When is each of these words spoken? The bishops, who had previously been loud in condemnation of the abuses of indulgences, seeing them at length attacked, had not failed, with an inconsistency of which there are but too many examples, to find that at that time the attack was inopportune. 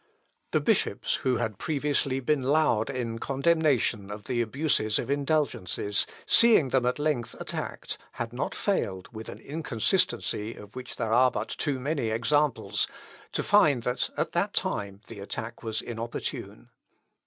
The 0.49 0.59
bishops, 0.61 1.17
who 1.17 1.37
had 1.37 1.59
previously 1.59 2.19
been 2.19 2.41
loud 2.41 2.89
in 2.89 3.19
condemnation 3.19 4.09
of 4.09 4.23
the 4.23 4.41
abuses 4.41 4.97
of 4.97 5.11
indulgences, 5.11 6.07
seeing 6.25 6.69
them 6.69 6.87
at 6.87 6.97
length 6.97 7.35
attacked, 7.39 7.99
had 8.13 8.33
not 8.33 8.55
failed, 8.55 9.09
with 9.13 9.29
an 9.29 9.37
inconsistency 9.37 10.55
of 10.55 10.75
which 10.75 10.95
there 10.95 11.13
are 11.13 11.29
but 11.29 11.49
too 11.49 11.79
many 11.79 12.09
examples, 12.09 12.87
to 13.33 13.43
find 13.43 13.83
that 13.83 14.09
at 14.17 14.31
that 14.31 14.55
time 14.55 15.01
the 15.05 15.19
attack 15.19 15.61
was 15.61 15.83
inopportune. 15.83 16.71